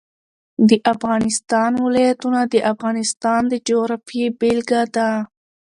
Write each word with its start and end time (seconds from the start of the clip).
د 0.69 0.71
افغانستان 0.93 1.71
ولايتونه 1.85 2.41
د 2.53 2.55
افغانستان 2.71 3.41
د 3.51 3.53
جغرافیې 3.67 4.27
بېلګه 4.39 4.81
ده. 4.95 5.09